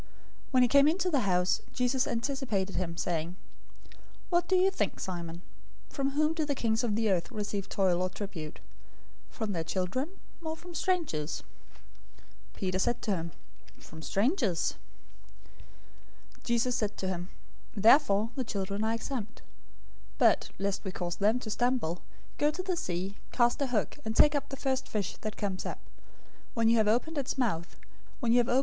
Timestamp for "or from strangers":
10.43-11.43